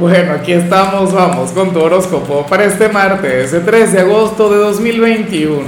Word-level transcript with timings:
Bueno, 0.00 0.32
aquí 0.32 0.52
estamos, 0.52 1.12
vamos 1.12 1.50
con 1.50 1.74
tu 1.74 1.78
horóscopo 1.78 2.46
para 2.46 2.64
este 2.64 2.88
martes, 2.88 3.52
el 3.52 3.62
3 3.62 3.92
de 3.92 4.00
agosto 4.00 4.48
de 4.48 4.56
2021. 4.56 5.66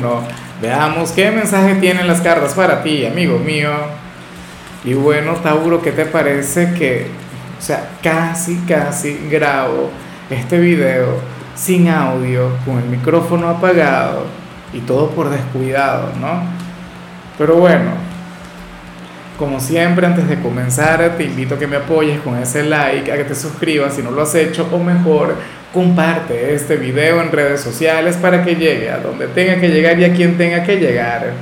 Veamos 0.62 1.12
qué 1.12 1.30
mensaje 1.30 1.74
tienen 1.74 2.06
las 2.06 2.22
cartas 2.22 2.54
para 2.54 2.82
ti, 2.82 3.04
amigo 3.04 3.38
mío. 3.38 3.70
Y 4.82 4.94
bueno, 4.94 5.34
Tauro, 5.34 5.82
¿qué 5.82 5.92
te 5.92 6.06
parece 6.06 6.72
que, 6.72 7.08
o 7.58 7.62
sea, 7.62 7.90
casi, 8.02 8.56
casi 8.66 9.28
grabo 9.30 9.90
este 10.30 10.58
video 10.58 11.18
sin 11.54 11.90
audio, 11.90 12.48
con 12.64 12.78
el 12.78 12.86
micrófono 12.86 13.50
apagado 13.50 14.24
y 14.72 14.78
todo 14.80 15.10
por 15.10 15.28
descuidado, 15.28 16.08
¿no? 16.18 16.44
Pero 17.36 17.56
bueno, 17.56 17.90
como 19.38 19.58
siempre, 19.58 20.06
antes 20.06 20.28
de 20.28 20.40
comenzar, 20.40 21.16
te 21.16 21.24
invito 21.24 21.56
a 21.56 21.58
que 21.58 21.66
me 21.66 21.76
apoyes 21.76 22.20
con 22.20 22.36
ese 22.38 22.62
like, 22.62 23.10
a 23.10 23.16
que 23.16 23.24
te 23.24 23.34
suscribas 23.34 23.94
si 23.94 24.02
no 24.02 24.12
lo 24.12 24.22
has 24.22 24.34
hecho, 24.34 24.68
o 24.70 24.78
mejor, 24.78 25.34
comparte 25.72 26.54
este 26.54 26.76
video 26.76 27.20
en 27.20 27.32
redes 27.32 27.60
sociales 27.60 28.16
para 28.16 28.44
que 28.44 28.54
llegue 28.54 28.90
a 28.90 28.98
donde 28.98 29.26
tenga 29.26 29.60
que 29.60 29.68
llegar 29.68 29.98
y 29.98 30.04
a 30.04 30.12
quien 30.12 30.38
tenga 30.38 30.62
que 30.62 30.76
llegar. 30.76 31.32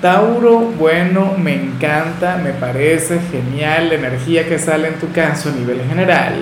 Tauro, 0.00 0.60
bueno, 0.60 1.34
me 1.36 1.54
encanta, 1.54 2.36
me 2.36 2.52
parece 2.52 3.18
genial 3.30 3.90
la 3.90 3.94
energía 3.96 4.48
que 4.48 4.58
sale 4.58 4.88
en 4.88 4.94
tu 4.94 5.12
caso 5.12 5.50
a 5.50 5.52
nivel 5.52 5.82
general. 5.86 6.36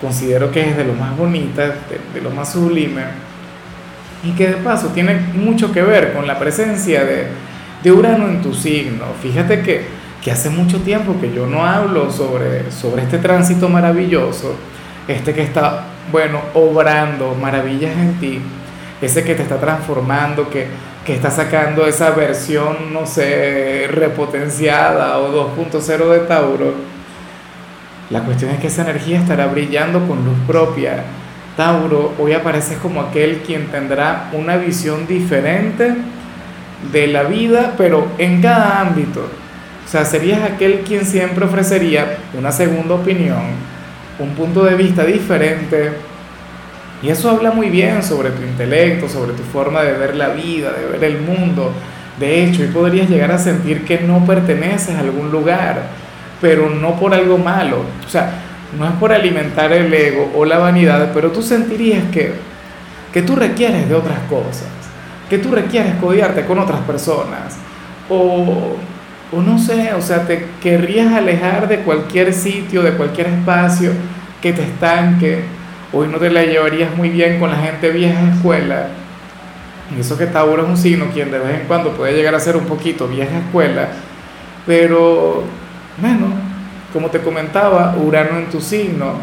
Considero 0.00 0.50
que 0.50 0.68
es 0.68 0.76
de 0.76 0.84
lo 0.84 0.92
más 0.92 1.16
bonita, 1.16 1.68
de, 1.68 2.00
de 2.12 2.20
lo 2.20 2.30
más 2.30 2.52
sublime. 2.52 3.02
Y 4.24 4.32
que 4.32 4.48
de 4.48 4.56
paso 4.56 4.88
tiene 4.88 5.14
mucho 5.34 5.72
que 5.72 5.82
ver 5.82 6.12
con 6.12 6.26
la 6.26 6.38
presencia 6.38 7.04
de 7.04 7.28
de 7.84 7.92
Urano 7.92 8.28
en 8.28 8.40
tu 8.40 8.54
signo. 8.54 9.04
Fíjate 9.22 9.60
que, 9.60 9.84
que, 10.22 10.32
hace 10.32 10.48
mucho 10.48 10.80
tiempo 10.80 11.20
que 11.20 11.32
yo 11.32 11.46
no 11.46 11.64
hablo 11.64 12.10
sobre, 12.10 12.72
sobre 12.72 13.02
este 13.02 13.18
tránsito 13.18 13.68
maravilloso, 13.68 14.56
este 15.06 15.34
que 15.34 15.42
está, 15.42 15.84
bueno, 16.10 16.40
obrando 16.54 17.34
maravillas 17.34 17.94
en 17.96 18.18
ti, 18.18 18.40
ese 19.02 19.22
que 19.22 19.34
te 19.34 19.42
está 19.42 19.60
transformando, 19.60 20.48
que, 20.48 20.66
que 21.04 21.14
está 21.14 21.30
sacando 21.30 21.86
esa 21.86 22.10
versión, 22.12 22.92
no 22.92 23.06
sé, 23.06 23.86
repotenciada 23.90 25.18
o 25.18 25.54
2.0 25.54 26.10
de 26.10 26.20
Tauro. 26.20 26.72
La 28.08 28.20
cuestión 28.20 28.50
es 28.50 28.60
que 28.60 28.68
esa 28.68 28.82
energía 28.82 29.20
estará 29.20 29.46
brillando 29.46 30.06
con 30.08 30.24
luz 30.24 30.38
propia. 30.46 31.04
Tauro, 31.54 32.14
hoy 32.18 32.32
apareces 32.32 32.78
como 32.78 33.02
aquel 33.02 33.42
quien 33.42 33.66
tendrá 33.66 34.30
una 34.32 34.56
visión 34.56 35.06
diferente 35.06 35.94
de 36.92 37.06
la 37.06 37.24
vida, 37.24 37.74
pero 37.76 38.08
en 38.18 38.40
cada 38.40 38.80
ámbito. 38.80 39.20
O 39.84 39.88
sea, 39.88 40.04
serías 40.04 40.42
aquel 40.42 40.80
quien 40.80 41.04
siempre 41.04 41.44
ofrecería 41.44 42.18
una 42.36 42.50
segunda 42.50 42.94
opinión, 42.94 43.42
un 44.18 44.30
punto 44.30 44.64
de 44.64 44.74
vista 44.74 45.04
diferente. 45.04 45.92
Y 47.02 47.10
eso 47.10 47.30
habla 47.30 47.50
muy 47.50 47.68
bien 47.68 48.02
sobre 48.02 48.30
tu 48.30 48.42
intelecto, 48.42 49.08
sobre 49.08 49.32
tu 49.34 49.42
forma 49.42 49.82
de 49.82 49.92
ver 49.92 50.16
la 50.16 50.28
vida, 50.28 50.72
de 50.72 50.86
ver 50.86 51.04
el 51.04 51.20
mundo. 51.20 51.72
De 52.18 52.44
hecho, 52.44 52.64
y 52.64 52.68
podrías 52.68 53.10
llegar 53.10 53.30
a 53.32 53.38
sentir 53.38 53.84
que 53.84 53.98
no 54.00 54.24
perteneces 54.24 54.94
a 54.94 55.00
algún 55.00 55.30
lugar, 55.30 55.82
pero 56.40 56.70
no 56.70 56.98
por 56.98 57.12
algo 57.12 57.36
malo. 57.36 57.84
O 58.06 58.08
sea, 58.08 58.32
no 58.78 58.86
es 58.86 58.92
por 58.92 59.12
alimentar 59.12 59.72
el 59.72 59.92
ego 59.92 60.32
o 60.34 60.44
la 60.44 60.58
vanidad, 60.58 61.10
pero 61.12 61.30
tú 61.30 61.42
sentirías 61.42 62.04
que, 62.10 62.32
que 63.12 63.22
tú 63.22 63.36
requieres 63.36 63.88
de 63.88 63.94
otras 63.94 64.20
cosas 64.30 64.83
que 65.28 65.38
tú 65.38 65.50
requieres 65.50 65.94
codiarte 65.96 66.44
con 66.44 66.58
otras 66.58 66.80
personas. 66.80 67.56
O, 68.08 68.76
o 69.32 69.42
no 69.42 69.58
sé, 69.58 69.92
o 69.94 70.02
sea, 70.02 70.26
te 70.26 70.46
querrías 70.62 71.12
alejar 71.12 71.68
de 71.68 71.78
cualquier 71.80 72.32
sitio, 72.32 72.82
de 72.82 72.92
cualquier 72.92 73.28
espacio 73.28 73.92
que 74.40 74.52
te 74.52 74.62
estanque. 74.62 75.42
Hoy 75.92 76.08
no 76.08 76.18
te 76.18 76.30
la 76.30 76.42
llevarías 76.42 76.94
muy 76.96 77.08
bien 77.08 77.38
con 77.38 77.50
la 77.50 77.56
gente 77.56 77.90
vieja 77.90 78.34
escuela. 78.34 78.88
Y 79.96 80.00
eso 80.00 80.16
que 80.16 80.26
Tauro 80.26 80.62
es 80.62 80.68
un 80.68 80.76
signo 80.76 81.06
quien 81.12 81.30
de 81.30 81.38
vez 81.38 81.60
en 81.60 81.66
cuando 81.66 81.92
puede 81.92 82.14
llegar 82.14 82.34
a 82.34 82.40
ser 82.40 82.56
un 82.56 82.64
poquito 82.64 83.06
vieja 83.06 83.38
escuela. 83.38 83.88
Pero, 84.66 85.44
bueno, 85.98 86.26
como 86.92 87.08
te 87.08 87.20
comentaba, 87.20 87.96
Urano 87.96 88.38
en 88.38 88.46
tu 88.46 88.60
signo, 88.60 89.14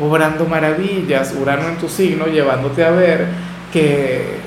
obrando 0.00 0.46
maravillas, 0.46 1.34
Urano 1.40 1.68
en 1.68 1.76
tu 1.76 1.88
signo, 1.88 2.26
llevándote 2.26 2.84
a 2.84 2.90
ver 2.90 3.26
que 3.72 4.43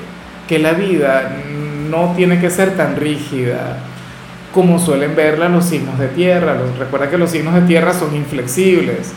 que 0.48 0.60
la 0.60 0.74
vida 0.74 1.38
no 1.90 2.14
tiene 2.16 2.40
que 2.40 2.50
ser 2.50 2.76
tan 2.76 2.96
rígida 2.96 3.78
como 4.54 4.80
suelen 4.80 5.16
verla 5.16 5.50
los 5.50 5.66
signos 5.66 6.00
de 6.00 6.08
tierra. 6.08 6.58
Recuerda 6.80 7.10
que 7.10 7.18
los 7.18 7.32
signos 7.32 7.54
de 7.54 7.62
tierra 7.62 7.94
son 7.94 8.16
inflexibles, 8.16 9.12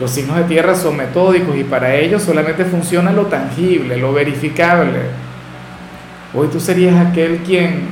los 0.00 0.10
signos 0.10 0.36
de 0.36 0.44
tierra 0.44 0.74
son 0.74 0.96
metódicos 0.96 1.56
y 1.56 1.64
para 1.64 1.94
ellos 1.94 2.22
solamente 2.22 2.64
funciona 2.64 3.12
lo 3.12 3.26
tangible, 3.26 3.96
lo 3.96 4.12
verificable. 4.12 5.00
Hoy 6.32 6.48
tú 6.48 6.60
serías 6.60 6.94
aquel 7.04 7.38
quien, 7.38 7.88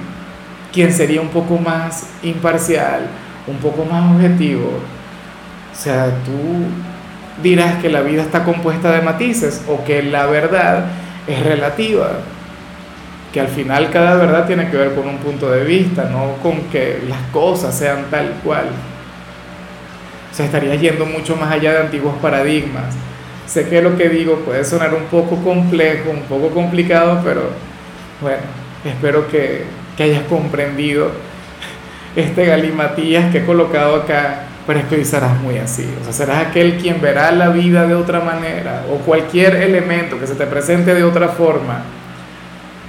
quien 0.73 0.93
sería 0.93 1.21
un 1.21 1.29
poco 1.29 1.59
más 1.59 2.11
imparcial, 2.23 3.09
un 3.47 3.57
poco 3.57 3.85
más 3.85 4.15
objetivo. 4.15 4.71
O 5.73 5.77
sea, 5.79 6.07
tú 6.25 7.43
dirás 7.43 7.83
que 7.83 7.89
la 7.89 8.01
vida 8.03 8.23
está 8.23 8.45
compuesta 8.45 8.93
de 8.93 9.03
matices 9.03 9.63
o 9.69 9.85
que 9.85 10.03
la 10.03 10.27
verdad 10.27 10.87
es 11.27 11.45
relativa 11.45 12.21
que 13.37 13.41
al 13.43 13.49
final 13.49 13.91
cada 13.91 14.15
verdad 14.15 14.47
tiene 14.47 14.71
que 14.71 14.79
ver 14.79 14.95
con 14.95 15.07
un 15.07 15.19
punto 15.19 15.51
de 15.51 15.63
vista, 15.63 16.09
no 16.11 16.37
con 16.43 16.59
que 16.71 17.03
las 17.07 17.21
cosas 17.31 17.77
sean 17.77 18.07
tal 18.11 18.31
cual. 18.43 18.65
O 20.33 20.35
sea, 20.35 20.47
estaría 20.47 20.75
yendo 20.77 21.05
mucho 21.05 21.37
más 21.37 21.53
allá 21.53 21.73
de 21.73 21.81
antiguos 21.81 22.15
paradigmas. 22.23 22.95
Sé 23.47 23.69
que 23.69 23.83
lo 23.83 23.95
que 23.95 24.09
digo 24.09 24.37
puede 24.37 24.65
sonar 24.65 24.95
un 24.95 25.03
poco 25.11 25.37
complejo, 25.45 26.13
un 26.13 26.23
poco 26.23 26.49
complicado, 26.49 27.21
pero 27.23 27.43
bueno, 28.23 28.41
espero 28.87 29.29
que, 29.29 29.65
que 29.99 30.05
hayas 30.05 30.23
comprendido 30.23 31.11
este 32.17 32.47
galimatías 32.47 33.31
que 33.31 33.41
he 33.41 33.45
colocado 33.45 33.97
acá, 33.97 34.45
pero 34.67 34.79
es 34.79 34.87
que 34.87 34.95
hoy 34.95 35.05
serás 35.05 35.39
muy 35.43 35.59
así. 35.59 35.87
O 36.01 36.05
sea, 36.05 36.15
serás 36.15 36.47
aquel 36.47 36.79
quien 36.79 37.03
verá 37.03 37.31
la 37.33 37.51
vida 37.51 37.87
de 37.87 37.97
otra 37.97 38.21
manera 38.21 38.87
o 38.91 38.97
cualquier 39.05 39.57
elemento 39.57 40.19
que 40.19 40.27
se 40.27 40.37
te 40.37 40.47
presente 40.47 40.95
de 40.95 41.05
otra 41.05 41.29
forma 41.29 41.83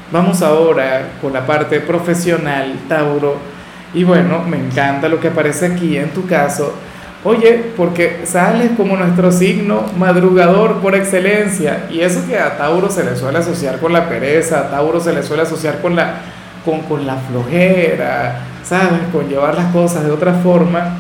Vamos 0.10 0.42
ahora 0.42 1.02
con 1.22 1.34
la 1.34 1.46
parte 1.46 1.82
profesional, 1.82 2.74
Tauro. 2.88 3.36
Y 3.94 4.06
bueno, 4.06 4.42
me 4.48 4.58
encanta 4.58 5.10
lo 5.10 5.20
que 5.20 5.28
aparece 5.28 5.66
aquí 5.66 5.98
en 5.98 6.12
tu 6.12 6.26
caso. 6.26 6.74
Oye, 7.26 7.72
porque 7.76 8.22
sales 8.24 8.72
como 8.78 8.96
nuestro 8.96 9.34
signo 9.34 9.84
madrugador 9.98 10.76
por 10.76 10.96
excelencia. 10.96 11.88
Y 11.90 12.00
eso 12.00 12.26
que 12.26 12.40
a 12.40 12.58
Tauro 12.58 12.90
se 12.90 13.04
le 13.04 13.18
suele 13.18 13.40
asociar 13.40 13.80
con 13.80 13.92
la 13.92 14.08
pereza, 14.08 14.60
a 14.60 14.70
Tauro 14.70 15.02
se 15.02 15.12
le 15.12 15.24
suele 15.24 15.44
asociar 15.44 15.82
con 15.82 15.98
la, 15.98 16.22
con, 16.64 16.82
con 16.84 17.06
la 17.06 17.18
flojera, 17.18 18.44
¿sabes? 18.64 19.02
Con 19.12 19.28
llevar 19.28 19.56
las 19.56 19.74
cosas 19.74 20.06
de 20.06 20.12
otra 20.12 20.36
forma. 20.36 21.00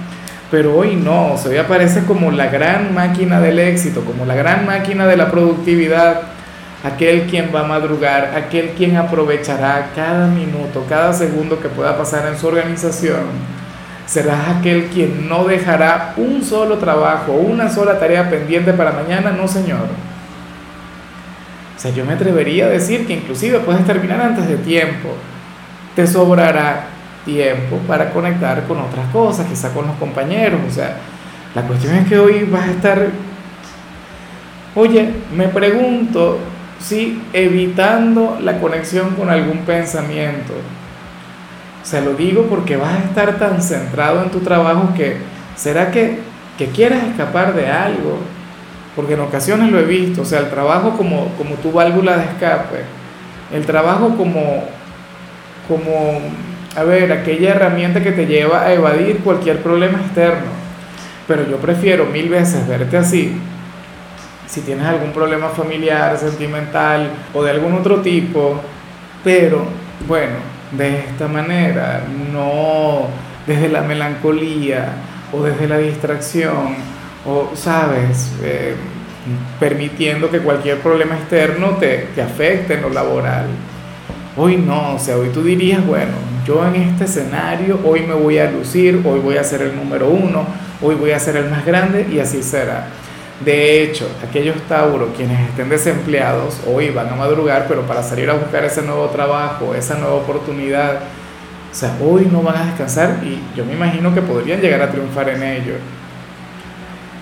Pero 0.52 0.76
hoy 0.76 0.98
no, 0.98 1.34
o 1.34 1.38
sea, 1.38 1.52
hoy 1.52 1.58
aparece 1.58 2.04
como 2.04 2.30
la 2.32 2.48
gran 2.48 2.94
máquina 2.94 3.40
del 3.40 3.60
éxito, 3.60 4.02
como 4.02 4.26
la 4.26 4.36
gran 4.36 4.66
máquina 4.66 5.08
de 5.08 5.16
la 5.16 5.32
productividad 5.32 6.37
aquel 6.84 7.24
quien 7.24 7.52
va 7.54 7.62
a 7.62 7.68
madrugar, 7.68 8.34
aquel 8.36 8.72
quien 8.72 8.98
aprovechará 8.98 9.90
cada 9.96 10.28
minuto, 10.28 10.86
cada 10.88 11.14
segundo 11.14 11.60
que 11.60 11.70
pueda 11.70 11.98
pasar 11.98 12.28
en 12.28 12.38
su 12.38 12.48
organización. 12.48 13.58
Serás 14.06 14.58
aquel 14.58 14.86
quien 14.86 15.28
no 15.28 15.44
dejará 15.46 16.14
un 16.18 16.42
solo 16.44 16.78
trabajo, 16.78 17.34
una 17.34 17.70
sola 17.70 18.00
tarea 18.00 18.30
pendiente 18.30 18.72
para 18.74 18.92
mañana, 18.92 19.32
no 19.32 19.48
señor. 19.48 19.88
O 21.76 21.80
sea, 21.80 21.92
yo 21.92 22.06
me 22.06 22.14
atrevería 22.14 22.66
a 22.66 22.70
decir 22.70 23.06
que 23.06 23.14
inclusive 23.14 23.60
puedes 23.60 23.86
terminar 23.86 24.22
antes 24.22 24.48
de 24.48 24.58
tiempo. 24.58 25.10
Te 25.96 26.08
sobrará 26.08 26.86
tiempo 27.26 27.78
para 27.88 28.12
conectar 28.12 28.64
con 28.64 28.80
otras 28.80 29.08
cosas, 29.12 29.46
quizá 29.48 29.74
con 29.74 29.88
los 29.88 29.96
compañeros. 29.98 30.62
O 30.68 30.72
sea, 30.72 30.96
la 31.54 31.64
cuestión 31.64 31.96
es 31.96 32.08
que 32.08 32.18
hoy 32.18 32.46
vas 32.46 32.68
a 32.68 32.72
estar... 32.72 33.08
Oye, 34.74 35.10
me 35.36 35.50
pregunto, 35.50 36.40
¿sí? 36.80 37.22
evitando 37.34 38.38
la 38.42 38.60
conexión 38.60 39.12
con 39.16 39.30
algún 39.30 39.60
pensamiento. 39.60 40.54
Se 41.84 42.02
lo 42.02 42.14
digo 42.14 42.44
porque 42.44 42.78
vas 42.78 42.96
a 42.96 43.04
estar 43.04 43.40
tan 43.40 43.62
centrado 43.62 44.22
en 44.24 44.30
tu 44.30 44.40
trabajo 44.40 44.94
que 44.96 45.18
será 45.56 45.92
que, 45.92 46.20
que 46.58 46.68
quieras 46.68 47.04
escapar 47.04 47.54
de 47.56 47.68
algo, 47.68 48.18
porque 48.96 49.14
en 49.14 49.22
ocasiones 49.22 49.72
lo 49.72 49.80
he 49.80 49.86
visto, 49.86 50.24
o 50.24 50.26
sea, 50.26 50.40
el 50.40 50.50
trabajo 50.50 50.98
como, 50.98 51.30
como 51.38 51.56
tu 51.56 51.72
válvula 51.72 52.18
de 52.18 52.26
escape, 52.26 52.84
el 53.54 53.66
trabajo 53.66 54.18
como, 54.18 54.66
como, 55.68 56.20
a 56.76 56.84
ver, 56.84 57.12
aquella 57.14 57.52
herramienta 57.52 58.04
que 58.04 58.12
te 58.12 58.26
lleva 58.26 58.64
a 58.64 58.74
evadir 58.74 59.20
cualquier 59.20 59.62
problema 59.62 60.00
externo. 60.00 60.58
Pero 61.28 61.48
yo 61.48 61.58
prefiero 61.58 62.06
mil 62.06 62.30
veces 62.30 62.68
verte 62.68 62.98
así 62.98 63.38
si 64.48 64.62
tienes 64.62 64.86
algún 64.86 65.12
problema 65.12 65.50
familiar, 65.50 66.18
sentimental 66.18 67.10
o 67.34 67.44
de 67.44 67.52
algún 67.52 67.74
otro 67.74 68.02
tipo, 68.02 68.60
pero 69.24 69.66
bueno, 70.08 70.36
de 70.72 71.00
esta 71.00 71.28
manera, 71.28 72.02
no 72.32 73.08
desde 73.46 73.70
la 73.70 73.82
melancolía 73.82 74.94
o 75.32 75.44
desde 75.44 75.68
la 75.68 75.78
distracción 75.78 76.76
o, 77.26 77.52
sabes, 77.56 78.32
eh, 78.42 78.74
permitiendo 79.60 80.30
que 80.30 80.40
cualquier 80.40 80.80
problema 80.80 81.16
externo 81.16 81.72
te, 81.72 82.08
te 82.16 82.22
afecte 82.22 82.76
en 82.76 82.82
lo 82.84 82.90
laboral. 82.90 83.48
Hoy 84.38 84.56
no, 84.58 84.96
o 84.96 85.00
sea, 85.00 85.18
hoy 85.18 85.30
tú 85.30 85.44
dirías, 85.44 85.86
bueno, 85.86 86.14
yo 86.46 86.66
en 86.66 86.76
este 86.76 87.06
escenario, 87.06 87.80
hoy 87.84 88.02
me 88.02 88.14
voy 88.14 88.38
a 88.38 88.50
lucir, 88.50 89.02
hoy 89.04 89.20
voy 89.20 89.36
a 89.36 89.44
ser 89.44 89.62
el 89.64 89.76
número 89.76 90.08
uno, 90.08 90.46
hoy 90.82 90.96
voy 90.96 91.12
a 91.12 91.20
ser 91.20 91.36
el 91.36 91.50
más 91.50 91.66
grande 91.66 92.08
y 92.10 92.20
así 92.20 92.42
será. 92.42 92.88
De 93.44 93.84
hecho, 93.84 94.10
aquellos 94.28 94.56
Tauro 94.68 95.14
quienes 95.16 95.40
estén 95.50 95.70
desempleados 95.70 96.60
hoy 96.66 96.90
van 96.90 97.10
a 97.10 97.16
madrugar, 97.16 97.66
pero 97.68 97.84
para 97.84 98.02
salir 98.02 98.30
a 98.30 98.34
buscar 98.34 98.66
ese 98.66 98.82
nuevo 98.82 99.06
trabajo, 99.08 99.76
esa 99.76 99.96
nueva 99.96 100.16
oportunidad, 100.16 100.96
o 101.72 101.76
sea, 101.76 101.96
hoy 102.02 102.28
no 102.32 102.42
van 102.42 102.58
a 102.58 102.66
descansar 102.66 103.20
y 103.24 103.40
yo 103.56 103.64
me 103.64 103.74
imagino 103.74 104.14
que 104.14 104.22
podrían 104.22 104.60
llegar 104.60 104.82
a 104.82 104.90
triunfar 104.90 105.30
en 105.30 105.44
ello. 105.44 105.74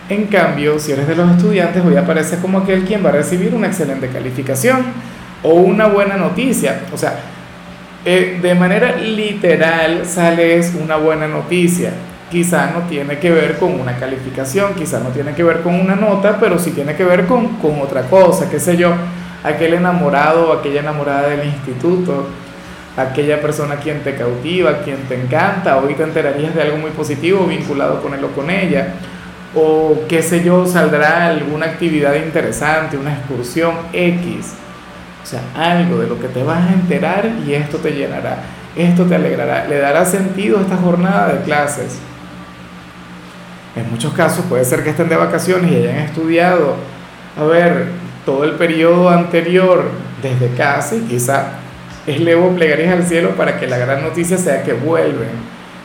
En 0.07 0.27
cambio, 0.27 0.79
si 0.79 0.91
eres 0.91 1.07
de 1.07 1.15
los 1.15 1.29
estudiantes, 1.31 1.83
hoy 1.83 1.97
aparece 1.97 2.37
como 2.37 2.59
aquel 2.59 2.85
quien 2.85 3.03
va 3.03 3.09
a 3.09 3.13
recibir 3.13 3.53
una 3.53 3.67
excelente 3.67 4.07
calificación 4.07 4.83
o 5.43 5.55
una 5.55 5.87
buena 5.87 6.15
noticia. 6.15 6.81
O 6.93 6.97
sea, 6.97 7.17
eh, 8.05 8.39
de 8.39 8.55
manera 8.55 8.95
literal 8.97 10.05
sales 10.05 10.73
una 10.79 10.95
buena 10.95 11.27
noticia. 11.27 11.91
Quizá 12.29 12.71
no 12.71 12.81
tiene 12.87 13.19
que 13.19 13.31
ver 13.31 13.57
con 13.57 13.79
una 13.79 13.97
calificación, 13.97 14.73
quizá 14.73 14.99
no 14.99 15.09
tiene 15.09 15.33
que 15.33 15.43
ver 15.43 15.61
con 15.61 15.75
una 15.75 15.95
nota, 15.95 16.37
pero 16.39 16.57
sí 16.57 16.71
tiene 16.71 16.95
que 16.95 17.03
ver 17.03 17.27
con, 17.27 17.57
con 17.57 17.79
otra 17.81 18.03
cosa, 18.03 18.49
qué 18.49 18.59
sé 18.59 18.77
yo, 18.77 18.93
aquel 19.43 19.75
enamorado 19.75 20.49
o 20.49 20.53
aquella 20.53 20.79
enamorada 20.79 21.29
del 21.29 21.45
instituto, 21.45 22.27
aquella 22.97 23.39
persona 23.41 23.75
quien 23.75 24.01
te 24.01 24.15
cautiva, 24.15 24.79
quien 24.79 24.97
te 25.07 25.21
encanta, 25.21 25.77
hoy 25.77 25.93
te 25.93 26.03
enterarías 26.03 26.55
de 26.55 26.63
algo 26.63 26.77
muy 26.77 26.91
positivo 26.91 27.45
vinculado 27.45 28.01
con 28.01 28.13
él 28.13 28.23
o 28.23 28.29
con 28.29 28.49
ella, 28.49 28.95
o 29.53 29.99
qué 30.09 30.23
sé 30.23 30.43
yo, 30.43 30.65
saldrá 30.65 31.27
alguna 31.27 31.67
actividad 31.67 32.15
interesante, 32.15 32.97
una 32.97 33.13
excursión 33.13 33.75
X 33.93 34.55
o 35.25 35.27
sea, 35.27 35.41
algo 35.55 35.97
de 35.97 36.05
lo 36.05 36.19
que 36.19 36.27
te 36.27 36.43
vas 36.43 36.69
a 36.69 36.73
enterar 36.73 37.27
y 37.47 37.55
esto 37.55 37.79
te 37.79 37.89
llenará, 37.89 38.37
esto 38.75 39.05
te 39.05 39.15
alegrará, 39.15 39.65
le 39.67 39.79
dará 39.79 40.05
sentido 40.05 40.59
a 40.59 40.61
esta 40.61 40.77
jornada 40.77 41.33
de 41.33 41.41
clases. 41.41 41.97
En 43.75 43.91
muchos 43.91 44.13
casos 44.13 44.45
puede 44.45 44.63
ser 44.63 44.83
que 44.83 44.91
estén 44.91 45.09
de 45.09 45.17
vacaciones 45.17 45.71
y 45.71 45.75
hayan 45.75 45.97
estudiado, 45.97 46.75
a 47.37 47.43
ver, 47.43 47.87
todo 48.25 48.43
el 48.43 48.53
periodo 48.53 49.09
anterior 49.09 49.89
desde 50.21 50.55
casa 50.55 50.95
y 50.95 51.01
quizá 51.01 51.47
es 52.07 52.19
levo 52.19 52.49
plegarias 52.55 52.93
al 52.93 53.05
cielo 53.05 53.31
para 53.31 53.59
que 53.59 53.67
la 53.67 53.77
gran 53.77 54.01
noticia 54.01 54.37
sea 54.37 54.63
que 54.63 54.73
vuelven, 54.73 55.29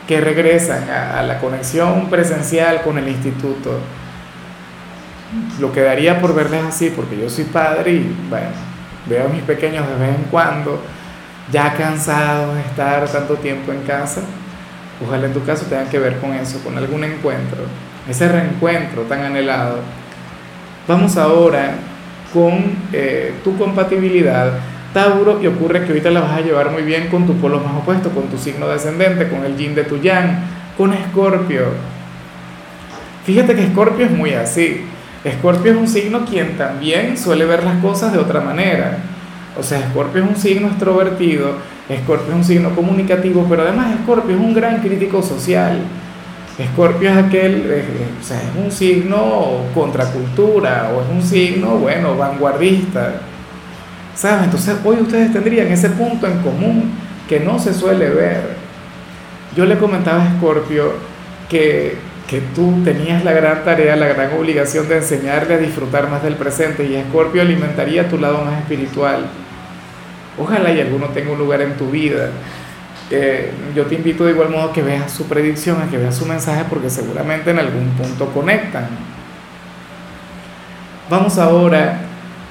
que 0.07 0.21
regresan 0.21 0.89
a, 0.89 1.21
la 1.23 1.39
conexión 1.39 2.09
presencial 2.09 2.81
con 2.81 2.97
el 2.97 3.07
instituto. 3.07 3.79
Lo 5.59 5.71
quedaría 5.71 6.19
por 6.19 6.35
verles 6.35 6.63
así 6.63 6.91
porque 6.95 7.17
yo 7.17 7.29
soy 7.29 7.45
padre 7.45 7.93
y 7.93 8.15
Veo 9.07 9.25
a 9.25 9.29
mis 9.29 9.41
pequeños 9.41 9.87
de 9.87 9.95
vez 9.95 10.15
en 10.15 10.25
cuando, 10.25 10.79
ya 11.51 11.73
cansados 11.73 12.53
de 12.53 12.61
estar 12.61 13.07
tanto 13.09 13.33
tiempo 13.35 13.71
en 13.71 13.81
casa. 13.81 14.21
Ojalá 15.05 15.27
en 15.27 15.33
tu 15.33 15.43
caso 15.43 15.65
tenga 15.65 15.89
que 15.89 15.99
ver 15.99 16.17
con 16.17 16.33
eso, 16.33 16.59
con 16.63 16.77
algún 16.77 17.03
encuentro, 17.03 17.63
ese 18.07 18.27
reencuentro 18.27 19.03
tan 19.03 19.21
anhelado. 19.21 19.79
Vamos 20.87 21.17
ahora 21.17 21.75
con 22.33 22.75
eh, 22.93 23.33
tu 23.43 23.57
compatibilidad. 23.57 24.53
Tauro, 24.93 25.41
y 25.41 25.47
ocurre 25.47 25.83
que 25.83 25.87
ahorita 25.87 26.11
la 26.11 26.21
vas 26.21 26.33
a 26.33 26.41
llevar 26.41 26.71
muy 26.71 26.83
bien 26.83 27.07
con 27.07 27.25
tu 27.25 27.33
polo 27.37 27.61
más 27.61 27.73
opuesto, 27.75 28.09
con 28.09 28.27
tu 28.27 28.37
signo 28.37 28.67
descendente, 28.67 29.29
con 29.29 29.45
el 29.45 29.55
yin 29.55 29.73
de 29.73 29.85
tu 29.85 29.97
yang, 29.97 30.39
con 30.77 30.93
Escorpio. 30.93 31.67
Fíjate 33.25 33.55
que 33.55 33.63
Escorpio 33.63 34.05
es 34.05 34.11
muy 34.11 34.33
así. 34.33 34.85
Escorpio 35.23 35.71
es 35.71 35.77
un 35.77 35.87
signo 35.87 36.25
quien 36.25 36.57
también 36.57 37.17
suele 37.17 37.45
ver 37.45 37.63
las 37.63 37.77
cosas 37.77 38.11
de 38.11 38.19
otra 38.19 38.41
manera. 38.41 38.97
O 39.57 39.63
sea, 39.63 39.79
Escorpio 39.79 40.23
es 40.23 40.29
un 40.29 40.35
signo 40.35 40.67
extrovertido, 40.67 41.55
Escorpio 41.89 42.29
es 42.29 42.35
un 42.35 42.43
signo 42.43 42.75
comunicativo, 42.75 43.45
pero 43.49 43.63
además 43.63 43.99
Escorpio 43.99 44.35
es 44.35 44.41
un 44.41 44.53
gran 44.53 44.79
crítico 44.79 45.21
social. 45.21 45.79
Escorpio 46.57 47.09
es 47.09 47.17
aquel, 47.17 47.55
eh, 47.71 47.79
eh, 47.79 48.07
o 48.19 48.23
sea, 48.23 48.37
es 48.37 48.63
un 48.63 48.71
signo 48.71 49.65
contracultura 49.73 50.91
o 50.95 51.01
es 51.01 51.07
un 51.09 51.21
signo, 51.21 51.77
bueno, 51.77 52.15
vanguardista. 52.17 53.21
¿Sabes? 54.15 54.45
Entonces 54.45 54.75
hoy 54.83 54.97
ustedes 54.97 55.31
tendrían 55.33 55.67
ese 55.67 55.89
punto 55.89 56.27
en 56.27 56.39
común 56.39 56.91
que 57.27 57.39
no 57.39 57.57
se 57.59 57.73
suele 57.73 58.09
ver. 58.09 58.55
Yo 59.55 59.65
le 59.65 59.77
comentaba 59.77 60.23
a 60.23 60.27
Escorpio 60.27 60.93
que 61.49 62.11
que 62.31 62.39
tú 62.55 62.81
tenías 62.85 63.25
la 63.25 63.33
gran 63.33 63.65
tarea, 63.65 63.97
la 63.97 64.07
gran 64.07 64.31
obligación 64.39 64.87
de 64.87 64.99
enseñarle 64.99 65.55
a 65.55 65.57
disfrutar 65.57 66.09
más 66.09 66.23
del 66.23 66.35
presente 66.35 66.85
y 66.85 66.95
Escorpio 66.95 67.41
alimentaría 67.41 68.07
tu 68.07 68.17
lado 68.17 68.45
más 68.45 68.57
espiritual. 68.61 69.25
Ojalá 70.41 70.71
y 70.71 70.81
alguno 70.81 71.07
tenga 71.07 71.31
un 71.31 71.37
lugar 71.37 71.61
en 71.61 71.77
tu 71.77 71.91
vida. 71.91 72.29
Yo 73.75 73.85
te 73.85 73.95
invito 73.95 74.25
de 74.25 74.31
igual 74.31 74.49
modo 74.49 74.71
que 74.71 74.81
veas 74.81 75.11
su 75.11 75.27
predicción, 75.27 75.81
a 75.81 75.89
que 75.89 75.97
veas 75.97 76.15
su 76.15 76.25
mensaje 76.25 76.65
porque 76.69 76.89
seguramente 76.89 77.51
en 77.51 77.59
algún 77.59 77.89
punto 77.89 78.27
conectan. 78.27 78.87
Vamos 81.09 81.37
ahora 81.37 81.99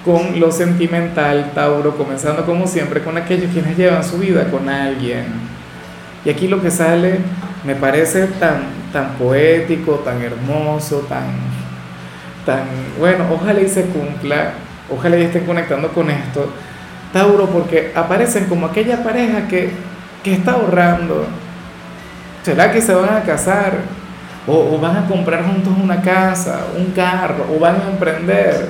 con 0.04 0.38
lo 0.38 0.52
sentimental, 0.52 1.52
Tauro, 1.54 1.96
comenzando 1.96 2.44
como 2.44 2.66
siempre 2.66 3.02
con 3.02 3.16
aquellos 3.16 3.50
quienes 3.52 3.76
llevan 3.76 4.04
su 4.04 4.19
vida 4.19 4.50
con 4.50 4.69
alguien. 4.69 5.25
Y 6.25 6.31
aquí 6.31 6.46
lo 6.46 6.60
que 6.60 6.70
sale 6.70 7.19
me 7.64 7.75
parece 7.75 8.26
tan 8.26 8.81
tan 8.93 9.14
poético, 9.14 9.94
tan 10.04 10.20
hermoso, 10.20 10.98
tan, 11.08 11.26
tan, 12.44 12.64
bueno, 12.98 13.25
ojalá 13.32 13.60
y 13.60 13.69
se 13.69 13.84
cumpla, 13.84 14.52
ojalá 14.90 15.16
y 15.19 15.22
estén 15.22 15.46
conectando 15.46 15.88
con 15.88 16.10
esto, 16.10 16.52
Tauro, 17.12 17.46
porque 17.46 17.92
aparecen 17.94 18.46
como 18.46 18.66
aquella 18.66 19.02
pareja 19.02 19.48
que, 19.48 19.70
que 20.22 20.34
está 20.34 20.52
ahorrando. 20.52 21.26
¿Será 22.42 22.72
que 22.72 22.80
se 22.80 22.94
van 22.94 23.16
a 23.16 23.22
casar? 23.22 23.72
O, 24.46 24.74
o, 24.74 24.78
van 24.78 24.96
a 24.96 25.06
comprar 25.06 25.44
juntos 25.44 25.72
una 25.82 26.00
casa, 26.00 26.60
un 26.76 26.92
carro, 26.92 27.46
o 27.54 27.58
van 27.60 27.76
a 27.76 27.90
emprender, 27.90 28.68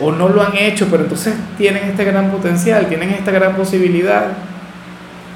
o 0.00 0.12
no 0.12 0.28
lo 0.28 0.42
han 0.42 0.56
hecho, 0.56 0.86
pero 0.90 1.02
entonces 1.02 1.34
tienen 1.58 1.84
este 1.88 2.04
gran 2.04 2.30
potencial, 2.30 2.86
tienen 2.86 3.10
esta 3.10 3.32
gran 3.32 3.54
posibilidad 3.56 4.28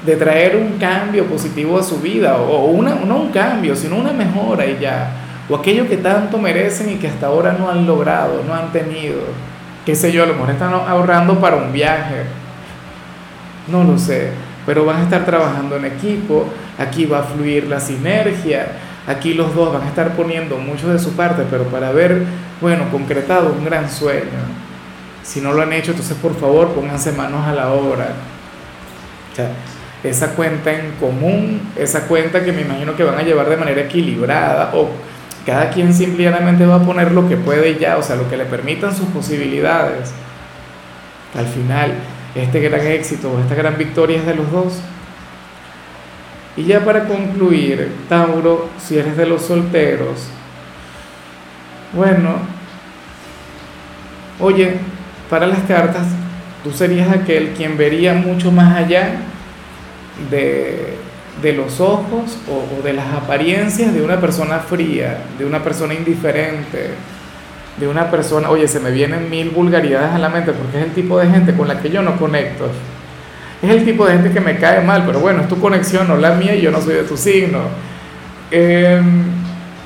de 0.05 0.15
traer 0.15 0.55
un 0.55 0.77
cambio 0.79 1.25
positivo 1.25 1.77
a 1.77 1.83
su 1.83 1.99
vida, 1.99 2.37
o 2.37 2.65
una, 2.67 2.95
no 2.95 3.17
un 3.17 3.31
cambio, 3.31 3.75
sino 3.75 3.97
una 3.97 4.13
mejora 4.13 4.65
y 4.65 4.77
ya, 4.79 5.09
o 5.49 5.55
aquello 5.55 5.87
que 5.87 5.97
tanto 5.97 6.37
merecen 6.37 6.91
y 6.91 6.95
que 6.95 7.07
hasta 7.07 7.27
ahora 7.27 7.55
no 7.57 7.69
han 7.69 7.85
logrado, 7.85 8.43
no 8.47 8.53
han 8.53 8.71
tenido, 8.71 9.19
qué 9.85 9.95
sé 9.95 10.11
yo, 10.11 10.23
a 10.23 10.25
lo 10.25 10.33
mejor 10.33 10.49
están 10.49 10.73
ahorrando 10.73 11.39
para 11.39 11.57
un 11.57 11.71
viaje, 11.71 12.23
no 13.67 13.83
lo 13.83 13.97
sé, 13.97 14.31
pero 14.65 14.85
van 14.85 14.97
a 14.97 15.03
estar 15.03 15.25
trabajando 15.25 15.75
en 15.75 15.85
equipo, 15.85 16.47
aquí 16.77 17.05
va 17.05 17.19
a 17.19 17.23
fluir 17.23 17.67
la 17.67 17.79
sinergia, 17.79 18.67
aquí 19.07 19.33
los 19.33 19.53
dos 19.53 19.73
van 19.73 19.83
a 19.83 19.87
estar 19.87 20.13
poniendo 20.15 20.57
mucho 20.57 20.91
de 20.91 20.99
su 20.99 21.15
parte, 21.15 21.43
pero 21.49 21.65
para 21.65 21.91
ver, 21.91 22.23
bueno, 22.61 22.85
concretado 22.91 23.53
un 23.53 23.63
gran 23.63 23.89
sueño. 23.89 24.65
Si 25.23 25.41
no 25.41 25.53
lo 25.53 25.61
han 25.61 25.73
hecho, 25.73 25.91
entonces 25.91 26.17
por 26.17 26.35
favor 26.35 26.69
pónganse 26.69 27.11
manos 27.11 27.45
a 27.47 27.53
la 27.53 27.71
obra. 27.71 28.09
Esa 30.03 30.29
cuenta 30.35 30.71
en 30.71 30.91
común, 30.99 31.61
esa 31.75 32.01
cuenta 32.07 32.43
que 32.43 32.51
me 32.51 32.61
imagino 32.61 32.95
que 32.95 33.03
van 33.03 33.17
a 33.17 33.23
llevar 33.23 33.49
de 33.49 33.57
manera 33.57 33.81
equilibrada 33.81 34.71
o 34.73 34.89
cada 35.45 35.69
quien 35.69 35.93
simplemente 35.93 36.65
va 36.65 36.75
a 36.75 36.83
poner 36.83 37.11
lo 37.11 37.29
que 37.29 37.37
puede 37.37 37.77
ya, 37.77 37.97
o 37.97 38.03
sea, 38.03 38.15
lo 38.15 38.29
que 38.29 38.37
le 38.37 38.45
permitan 38.45 38.95
sus 38.95 39.07
posibilidades. 39.07 40.11
Al 41.37 41.45
final, 41.45 41.93
este 42.33 42.59
gran 42.59 42.85
éxito 42.87 43.39
esta 43.39 43.55
gran 43.55 43.77
victoria 43.77 44.17
es 44.17 44.25
de 44.25 44.35
los 44.35 44.51
dos. 44.51 44.79
Y 46.57 46.63
ya 46.63 46.83
para 46.83 47.05
concluir, 47.05 47.91
Tauro, 48.07 48.69
si 48.79 48.97
eres 48.97 49.17
de 49.17 49.25
los 49.25 49.43
solteros, 49.43 50.27
bueno, 51.93 52.37
oye, 54.39 54.77
para 55.29 55.47
las 55.47 55.59
cartas, 55.59 56.07
tú 56.63 56.71
serías 56.71 57.09
aquel 57.09 57.49
quien 57.49 57.77
vería 57.77 58.13
mucho 58.13 58.51
más 58.51 58.75
allá 58.75 59.17
de, 60.31 60.97
los 61.43 61.79
ojos 61.79 62.37
o, 62.49 62.83
de 62.83 62.93
las 62.93 63.13
apariencias 63.13 63.93
de 63.93 64.01
una 64.01 64.19
persona 64.19 64.59
fría, 64.59 65.19
de 65.37 65.45
una 65.45 65.63
persona 65.63 65.93
indiferente, 65.93 66.91
de 67.77 67.87
una 67.87 68.09
persona, 68.09 68.49
oye, 68.49 68.67
se 68.67 68.79
me 68.79 68.91
vienen 68.91 69.29
mil 69.29 69.49
vulgaridades 69.49 70.11
a 70.11 70.17
la 70.17 70.29
mente 70.29 70.53
porque 70.53 70.79
es 70.79 70.85
el 70.85 70.93
tipo 70.93 71.19
de 71.19 71.27
gente 71.27 71.53
con 71.53 71.67
la 71.67 71.79
que 71.79 71.89
yo 71.89 72.01
no 72.01 72.17
conecto. 72.17 72.67
Es 73.61 73.69
el 73.69 73.85
tipo 73.85 74.05
de 74.05 74.13
gente 74.13 74.31
que 74.31 74.39
me 74.39 74.57
cae 74.57 74.81
mal, 74.81 75.03
pero 75.05 75.19
bueno, 75.19 75.41
es 75.41 75.47
tu 75.47 75.59
conexión, 75.59 76.07
no 76.07 76.17
la 76.17 76.33
mía 76.33 76.55
y 76.55 76.61
yo 76.61 76.71
no 76.71 76.81
soy 76.81 76.95
de 76.95 77.03
tu 77.03 77.17
signo. 77.17 77.59
Em, 78.49 79.23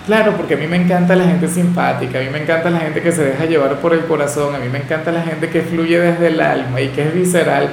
claro, 0.05 0.33
porque 0.37 0.53
a 0.53 0.57
mí 0.57 0.67
me 0.67 0.77
encanta 0.77 1.15
la 1.15 1.25
gente 1.25 1.47
simpática, 1.47 2.19
a 2.19 2.21
mí 2.21 2.29
me 2.29 2.41
encanta 2.41 2.69
la 2.69 2.79
gente 2.79 3.01
que 3.01 3.11
se 3.11 3.23
deja 3.23 3.45
llevar 3.45 3.79
por 3.79 3.93
el 3.93 4.01
corazón, 4.01 4.55
a 4.55 4.59
mí 4.59 4.69
me 4.69 4.79
encanta 4.79 5.11
la 5.11 5.23
gente 5.23 5.49
que 5.49 5.61
fluye 5.61 5.99
desde 5.99 6.27
el 6.27 6.41
alma 6.41 6.81
y 6.81 6.89
que 6.89 7.03
es 7.07 7.13
visceral 7.13 7.69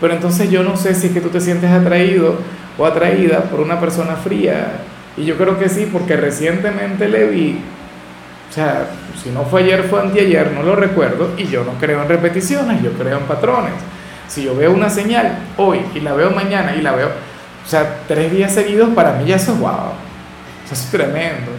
pero 0.00 0.14
entonces 0.14 0.50
yo 0.50 0.62
no 0.62 0.76
sé 0.76 0.94
si 0.94 1.08
es 1.08 1.12
que 1.12 1.20
tú 1.20 1.28
te 1.28 1.40
sientes 1.40 1.70
atraído 1.70 2.38
o 2.80 2.86
atraída 2.86 3.42
por 3.42 3.60
una 3.60 3.78
persona 3.78 4.16
fría. 4.16 4.68
Y 5.16 5.26
yo 5.26 5.36
creo 5.36 5.58
que 5.58 5.68
sí, 5.68 5.88
porque 5.92 6.16
recientemente 6.16 7.08
le 7.08 7.26
vi 7.26 7.60
O 8.48 8.52
sea, 8.52 8.86
si 9.22 9.28
no 9.28 9.44
fue 9.44 9.62
ayer, 9.62 9.84
fue 9.84 10.00
anteayer, 10.00 10.50
no 10.52 10.62
lo 10.62 10.74
recuerdo 10.74 11.34
y 11.36 11.44
yo 11.46 11.62
no 11.62 11.72
creo 11.78 12.02
en 12.02 12.08
repeticiones, 12.08 12.82
yo 12.82 12.92
creo 12.92 13.18
en 13.18 13.24
patrones. 13.24 13.74
Si 14.28 14.44
yo 14.44 14.56
veo 14.56 14.72
una 14.72 14.88
señal 14.88 15.38
hoy 15.58 15.80
y 15.94 16.00
la 16.00 16.14
veo 16.14 16.30
mañana 16.30 16.74
y 16.74 16.80
la 16.80 16.92
veo, 16.92 17.08
o 17.08 17.68
sea, 17.68 17.98
tres 18.08 18.32
días 18.32 18.54
seguidos, 18.54 18.88
para 18.94 19.12
mí 19.12 19.26
ya 19.26 19.36
eso 19.36 19.52
es 19.52 19.58
wow. 19.58 19.92
Eso 20.64 20.74
es 20.74 20.90
tremendo. 20.90 21.50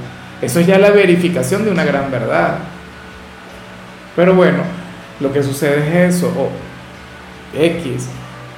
Eso 0.41 0.59
es 0.59 0.65
ya 0.65 0.79
la 0.79 0.89
verificación 0.89 1.63
de 1.63 1.71
una 1.71 1.85
gran 1.85 2.09
verdad. 2.09 2.57
Pero 4.15 4.33
bueno, 4.33 4.63
lo 5.19 5.31
que 5.31 5.43
sucede 5.43 6.07
es 6.07 6.15
eso, 6.15 6.27
o 6.29 6.49
X, 7.57 8.07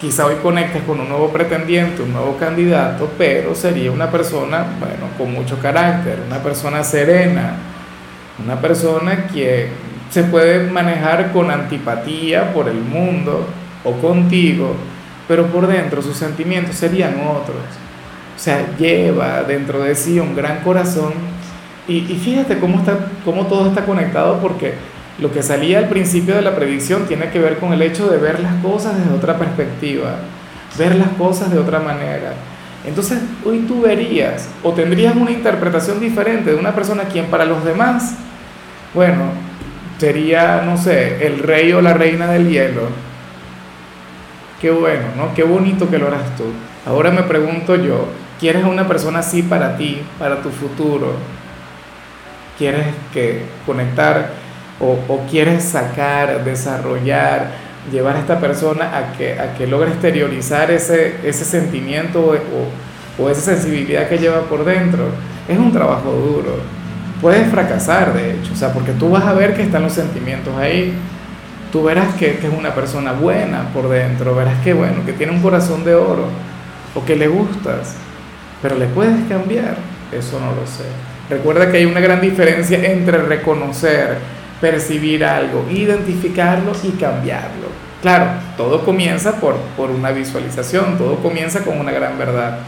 quizá 0.03 0.25
hoy 0.25 0.35
conectes 0.43 0.83
con 0.83 0.99
un 0.99 1.07
nuevo 1.07 1.29
pretendiente, 1.29 2.01
un 2.01 2.11
nuevo 2.11 2.35
candidato, 2.35 3.09
pero 3.17 3.55
sería 3.55 3.89
una 3.89 4.11
persona, 4.11 4.65
bueno, 4.77 5.07
con 5.17 5.31
mucho 5.31 5.57
carácter, 5.59 6.19
una 6.27 6.43
persona 6.43 6.83
serena, 6.83 7.55
una 8.43 8.59
persona 8.59 9.27
que 9.27 9.69
se 10.09 10.23
puede 10.23 10.69
manejar 10.69 11.31
con 11.31 11.49
antipatía 11.49 12.51
por 12.51 12.67
el 12.67 12.81
mundo 12.81 13.47
o 13.85 13.93
contigo, 13.93 14.75
pero 15.25 15.45
por 15.45 15.67
dentro 15.67 16.01
sus 16.01 16.17
sentimientos 16.17 16.75
serían 16.75 17.21
otros. 17.25 17.55
O 18.35 18.39
sea, 18.39 18.75
lleva 18.77 19.43
dentro 19.43 19.79
de 19.79 19.95
sí 19.95 20.19
un 20.19 20.35
gran 20.35 20.59
corazón 20.65 21.13
y, 21.87 21.99
y 21.99 22.19
fíjate 22.21 22.59
cómo, 22.59 22.79
está, 22.79 23.07
cómo 23.23 23.47
todo 23.47 23.69
está 23.69 23.85
conectado 23.85 24.39
porque 24.41 24.73
lo 25.19 25.31
que 25.31 25.43
salía 25.43 25.79
al 25.79 25.89
principio 25.89 26.35
de 26.35 26.41
la 26.41 26.55
predicción 26.55 27.05
tiene 27.05 27.29
que 27.29 27.39
ver 27.39 27.57
con 27.57 27.71
el 27.73 27.81
hecho 27.81 28.09
de 28.09 28.17
ver 28.17 28.39
las 28.39 28.55
cosas 28.63 28.97
desde 28.97 29.13
otra 29.13 29.37
perspectiva, 29.37 30.15
ver 30.77 30.95
las 30.95 31.09
cosas 31.09 31.51
de 31.51 31.59
otra 31.59 31.79
manera. 31.79 32.33
Entonces, 32.85 33.19
hoy 33.45 33.59
tú 33.59 33.81
verías 33.81 34.49
o 34.63 34.73
tendrías 34.73 35.15
una 35.15 35.31
interpretación 35.31 35.99
diferente 35.99 36.51
de 36.51 36.59
una 36.59 36.73
persona 36.73 37.03
quien 37.03 37.27
para 37.27 37.45
los 37.45 37.63
demás, 37.63 38.15
bueno, 38.93 39.31
sería, 39.97 40.63
no 40.65 40.77
sé, 40.77 41.25
el 41.25 41.39
rey 41.39 41.71
o 41.71 41.81
la 41.81 41.93
reina 41.93 42.27
del 42.27 42.49
hielo. 42.49 42.89
Qué 44.59 44.71
bueno, 44.71 45.03
¿no? 45.15 45.33
Qué 45.33 45.43
bonito 45.43 45.89
que 45.89 45.97
lo 45.97 46.07
harás 46.07 46.35
tú. 46.35 46.45
Ahora 46.85 47.11
me 47.11 47.23
pregunto 47.23 47.75
yo, 47.75 48.07
¿quieres 48.39 48.63
a 48.63 48.67
una 48.67 48.87
persona 48.87 49.19
así 49.19 49.43
para 49.43 49.77
ti, 49.77 50.01
para 50.19 50.41
tu 50.41 50.49
futuro? 50.49 51.13
¿Quieres 52.57 52.87
que 53.13 53.43
conectar 53.65 54.42
o, 54.83 55.13
o 55.13 55.25
quieres 55.29 55.63
sacar, 55.63 56.43
desarrollar, 56.43 57.51
llevar 57.91 58.15
a 58.15 58.19
esta 58.19 58.39
persona 58.39 58.97
a 58.97 59.13
que, 59.13 59.39
a 59.39 59.53
que 59.55 59.67
logre 59.67 59.91
exteriorizar 59.91 60.71
ese, 60.71 61.15
ese 61.23 61.45
sentimiento 61.45 62.35
o, 63.17 63.29
esa 63.29 63.41
sensibilidad 63.41 64.07
que 64.09 64.17
lleva 64.17 64.41
por 64.41 64.65
dentro? 64.65 65.09
Es 65.47 65.57
un 65.57 65.71
trabajo 65.71 66.11
duro. 66.11 66.57
Puedes 67.21 67.49
fracasar, 67.49 68.13
de 68.13 68.31
hecho, 68.31 68.53
o 68.53 68.55
sea, 68.55 68.73
porque 68.73 68.91
tú 68.91 69.09
vas 69.09 69.23
a 69.23 69.33
ver 69.33 69.55
que 69.55 69.63
están 69.63 69.83
los 69.83 69.93
sentimientos 69.93 70.55
ahí. 70.57 70.93
Tú 71.71 71.83
verás 71.83 72.13
que, 72.15 72.37
que 72.37 72.47
es 72.47 72.53
una 72.53 72.75
persona 72.75 73.13
buena 73.13 73.69
por 73.73 73.89
dentro, 73.89 74.35
verás 74.35 74.59
que, 74.63 74.73
bueno, 74.73 75.05
que 75.05 75.13
tiene 75.13 75.31
un 75.31 75.41
corazón 75.41 75.83
de 75.83 75.95
oro 75.95 76.27
o 76.93 77.03
que 77.05 77.15
le 77.15 77.27
gustas, 77.27 77.95
pero 78.61 78.77
le 78.77 78.85
puedes 78.87 79.27
cambiar, 79.27 79.75
eso 80.11 80.39
no 80.39 80.47
lo 80.47 80.67
sé. 80.67 80.83
Recuerda 81.29 81.71
que 81.71 81.77
hay 81.77 81.85
una 81.85 81.99
gran 81.99 82.21
diferencia 82.21 82.77
entre 82.83 83.17
reconocer, 83.19 84.17
percibir 84.63 85.25
algo, 85.25 85.65
identificarlo 85.69 86.71
y 86.83 86.91
cambiarlo. 86.91 87.67
Claro, 88.01 88.27
todo 88.55 88.85
comienza 88.85 89.33
por, 89.33 89.57
por 89.75 89.91
una 89.91 90.11
visualización, 90.11 90.97
todo 90.97 91.17
comienza 91.17 91.65
con 91.65 91.77
una 91.77 91.91
gran 91.91 92.17
verdad. 92.17 92.59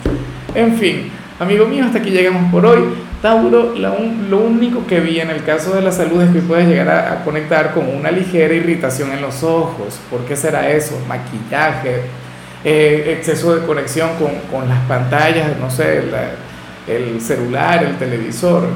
En 0.53 0.75
fin, 0.75 1.09
amigo 1.39 1.65
mío, 1.65 1.85
hasta 1.85 1.99
aquí 1.99 2.09
llegamos 2.09 2.51
por 2.51 2.65
hoy. 2.65 2.81
Tauro, 3.21 3.73
lo, 3.75 4.37
único 4.39 4.85
que 4.85 4.99
vi 4.99 5.21
en 5.21 5.29
el 5.29 5.45
caso 5.45 5.73
de 5.73 5.81
la 5.81 5.93
salud 5.93 6.21
es 6.21 6.31
que 6.31 6.39
puedes 6.39 6.67
llegar 6.67 6.89
a, 6.89 7.23
conectar 7.23 7.73
con 7.73 7.87
una 7.87 8.11
ligera 8.11 8.53
irritación 8.53 9.13
en 9.13 9.21
los 9.21 9.41
ojos. 9.43 9.97
¿Por 10.11 10.25
qué 10.25 10.35
será 10.35 10.69
eso? 10.69 11.01
Maquillaje, 11.07 12.01
eh, 12.65 13.15
exceso 13.17 13.55
de 13.55 13.65
conexión 13.65 14.09
con, 14.19 14.31
con, 14.51 14.67
las 14.67 14.79
pantallas, 14.81 15.57
no 15.61 15.71
sé, 15.71 16.03
el 16.89 17.21
celular, 17.21 17.85
el 17.85 17.95
televisor. 17.95 18.67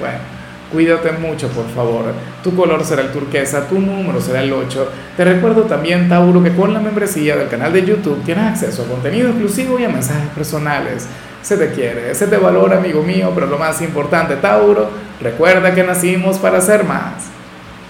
Bueno, 0.00 0.41
cuídate 0.72 1.12
mucho, 1.12 1.48
por 1.48 1.68
favor. 1.68 2.06
Tu 2.42 2.56
color 2.56 2.84
será 2.84 3.02
el 3.02 3.12
turquesa, 3.12 3.68
tu 3.68 3.78
número 3.78 4.20
será 4.20 4.42
el 4.42 4.52
8. 4.52 4.88
Te 5.16 5.24
recuerdo 5.24 5.62
también, 5.62 6.08
Tauro, 6.08 6.42
que 6.42 6.54
con 6.56 6.72
la 6.72 6.80
membresía 6.80 7.36
del 7.36 7.48
canal 7.48 7.72
de 7.72 7.84
YouTube 7.84 8.24
tienes 8.24 8.44
acceso 8.44 8.82
a 8.82 8.86
contenido 8.86 9.28
exclusivo 9.28 9.78
y 9.78 9.84
a 9.84 9.88
mensajes 9.88 10.30
personales. 10.30 11.06
Se 11.42 11.56
te 11.56 11.70
quiere, 11.72 12.14
se 12.14 12.26
te 12.26 12.36
valora, 12.36 12.78
amigo 12.78 13.02
mío, 13.02 13.30
pero 13.34 13.46
lo 13.46 13.58
más 13.58 13.82
importante, 13.82 14.36
Tauro, 14.36 14.90
recuerda 15.20 15.74
que 15.74 15.84
nacimos 15.84 16.38
para 16.38 16.60
ser 16.60 16.84
más. 16.84 17.41